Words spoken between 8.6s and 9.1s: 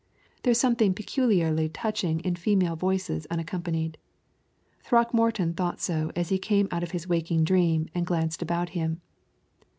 him.